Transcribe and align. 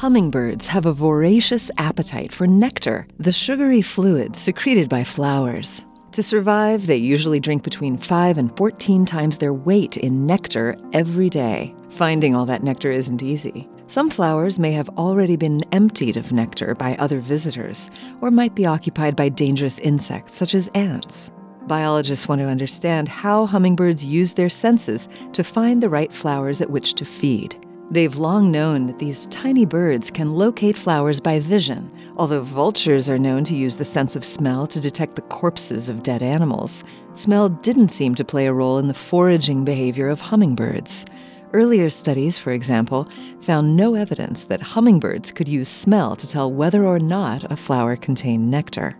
Hummingbirds 0.00 0.66
have 0.68 0.86
a 0.86 0.94
voracious 0.94 1.70
appetite 1.76 2.32
for 2.32 2.46
nectar, 2.46 3.06
the 3.18 3.34
sugary 3.34 3.82
fluid 3.82 4.34
secreted 4.34 4.88
by 4.88 5.04
flowers. 5.04 5.84
To 6.12 6.22
survive, 6.22 6.86
they 6.86 6.96
usually 6.96 7.38
drink 7.38 7.62
between 7.62 7.98
5 7.98 8.38
and 8.38 8.56
14 8.56 9.04
times 9.04 9.36
their 9.36 9.52
weight 9.52 9.98
in 9.98 10.24
nectar 10.24 10.74
every 10.94 11.28
day. 11.28 11.74
Finding 11.90 12.34
all 12.34 12.46
that 12.46 12.62
nectar 12.62 12.90
isn't 12.90 13.22
easy. 13.22 13.68
Some 13.88 14.08
flowers 14.08 14.58
may 14.58 14.72
have 14.72 14.88
already 14.96 15.36
been 15.36 15.60
emptied 15.70 16.16
of 16.16 16.32
nectar 16.32 16.74
by 16.74 16.96
other 16.98 17.20
visitors, 17.20 17.90
or 18.22 18.30
might 18.30 18.54
be 18.54 18.64
occupied 18.64 19.16
by 19.16 19.28
dangerous 19.28 19.78
insects 19.80 20.34
such 20.34 20.54
as 20.54 20.68
ants. 20.68 21.30
Biologists 21.66 22.26
want 22.26 22.40
to 22.40 22.48
understand 22.48 23.06
how 23.06 23.44
hummingbirds 23.44 24.02
use 24.02 24.32
their 24.32 24.48
senses 24.48 25.10
to 25.34 25.44
find 25.44 25.82
the 25.82 25.90
right 25.90 26.10
flowers 26.10 26.62
at 26.62 26.70
which 26.70 26.94
to 26.94 27.04
feed. 27.04 27.54
They've 27.92 28.16
long 28.16 28.52
known 28.52 28.86
that 28.86 29.00
these 29.00 29.26
tiny 29.26 29.64
birds 29.64 30.12
can 30.12 30.32
locate 30.32 30.76
flowers 30.76 31.18
by 31.18 31.40
vision, 31.40 31.90
although 32.16 32.42
vultures 32.42 33.10
are 33.10 33.18
known 33.18 33.42
to 33.44 33.56
use 33.56 33.74
the 33.74 33.84
sense 33.84 34.14
of 34.14 34.24
smell 34.24 34.68
to 34.68 34.78
detect 34.78 35.16
the 35.16 35.22
corpses 35.22 35.88
of 35.88 36.04
dead 36.04 36.22
animals. 36.22 36.84
Smell 37.14 37.48
didn't 37.48 37.88
seem 37.88 38.14
to 38.14 38.24
play 38.24 38.46
a 38.46 38.52
role 38.52 38.78
in 38.78 38.86
the 38.86 38.94
foraging 38.94 39.64
behavior 39.64 40.08
of 40.08 40.20
hummingbirds. 40.20 41.04
Earlier 41.52 41.90
studies, 41.90 42.38
for 42.38 42.52
example, 42.52 43.08
found 43.40 43.76
no 43.76 43.96
evidence 43.96 44.44
that 44.44 44.62
hummingbirds 44.62 45.32
could 45.32 45.48
use 45.48 45.68
smell 45.68 46.14
to 46.14 46.28
tell 46.28 46.52
whether 46.52 46.84
or 46.86 47.00
not 47.00 47.50
a 47.50 47.56
flower 47.56 47.96
contained 47.96 48.48
nectar. 48.48 48.96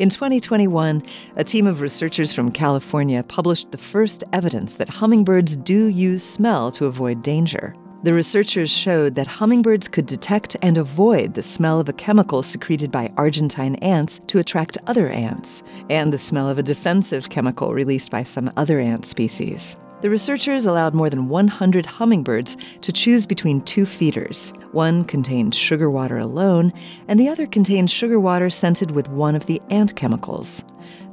In 0.00 0.10
2021, 0.10 1.02
a 1.36 1.44
team 1.44 1.66
of 1.66 1.80
researchers 1.80 2.34
from 2.34 2.52
California 2.52 3.22
published 3.22 3.72
the 3.72 3.78
first 3.78 4.22
evidence 4.34 4.74
that 4.74 4.90
hummingbirds 4.90 5.56
do 5.56 5.86
use 5.86 6.22
smell 6.22 6.70
to 6.72 6.84
avoid 6.84 7.22
danger. 7.22 7.74
The 8.04 8.12
researchers 8.12 8.68
showed 8.68 9.14
that 9.14 9.26
hummingbirds 9.26 9.88
could 9.88 10.04
detect 10.04 10.58
and 10.60 10.76
avoid 10.76 11.32
the 11.32 11.42
smell 11.42 11.80
of 11.80 11.88
a 11.88 11.94
chemical 11.94 12.42
secreted 12.42 12.92
by 12.92 13.10
Argentine 13.16 13.76
ants 13.76 14.20
to 14.26 14.38
attract 14.38 14.76
other 14.86 15.08
ants, 15.08 15.62
and 15.88 16.12
the 16.12 16.18
smell 16.18 16.46
of 16.46 16.58
a 16.58 16.62
defensive 16.62 17.30
chemical 17.30 17.72
released 17.72 18.10
by 18.10 18.22
some 18.22 18.52
other 18.58 18.78
ant 18.78 19.06
species. 19.06 19.78
The 20.02 20.10
researchers 20.10 20.66
allowed 20.66 20.92
more 20.92 21.08
than 21.08 21.30
100 21.30 21.86
hummingbirds 21.86 22.58
to 22.82 22.92
choose 22.92 23.26
between 23.26 23.62
two 23.62 23.86
feeders. 23.86 24.52
One 24.72 25.06
contained 25.06 25.54
sugar 25.54 25.90
water 25.90 26.18
alone, 26.18 26.74
and 27.08 27.18
the 27.18 27.30
other 27.30 27.46
contained 27.46 27.90
sugar 27.90 28.20
water 28.20 28.50
scented 28.50 28.90
with 28.90 29.08
one 29.08 29.34
of 29.34 29.46
the 29.46 29.62
ant 29.70 29.96
chemicals. 29.96 30.62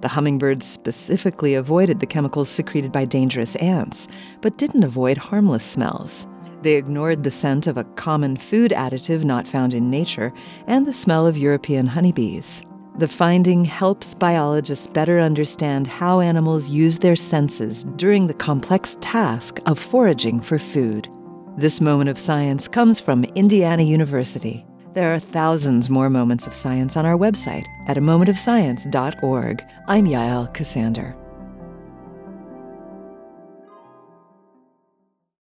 The 0.01 0.09
hummingbirds 0.09 0.65
specifically 0.65 1.55
avoided 1.55 2.01
the 2.01 2.05
chemicals 2.05 2.49
secreted 2.49 2.91
by 2.91 3.05
dangerous 3.05 3.55
ants, 3.55 4.09
but 4.41 4.57
didn't 4.57 4.83
avoid 4.83 5.17
harmless 5.17 5.63
smells. 5.63 6.27
They 6.61 6.75
ignored 6.75 7.23
the 7.23 7.31
scent 7.31 7.67
of 7.67 7.77
a 7.77 7.83
common 7.83 8.37
food 8.37 8.71
additive 8.71 9.23
not 9.23 9.47
found 9.47 9.73
in 9.73 9.89
nature 9.89 10.31
and 10.67 10.85
the 10.85 10.93
smell 10.93 11.25
of 11.25 11.37
European 11.37 11.87
honeybees. 11.87 12.63
The 12.97 13.07
finding 13.07 13.65
helps 13.65 14.13
biologists 14.13 14.87
better 14.87 15.19
understand 15.19 15.87
how 15.87 16.19
animals 16.19 16.69
use 16.69 16.99
their 16.99 17.15
senses 17.15 17.85
during 17.95 18.27
the 18.27 18.33
complex 18.33 18.97
task 19.01 19.59
of 19.65 19.79
foraging 19.79 20.41
for 20.41 20.59
food. 20.59 21.09
This 21.57 21.81
moment 21.81 22.09
of 22.09 22.17
science 22.17 22.67
comes 22.67 22.99
from 22.99 23.23
Indiana 23.35 23.83
University. 23.83 24.65
There 24.93 25.13
are 25.13 25.19
thousands 25.19 25.89
more 25.89 26.09
moments 26.09 26.47
of 26.47 26.53
science 26.53 26.97
on 26.97 27.05
our 27.05 27.17
website 27.17 27.65
at 27.87 27.97
a 27.97 28.01
momentofscience.org. 28.01 29.63
I'm 29.87 30.05
Yael 30.05 30.53
Ksander. 30.53 31.20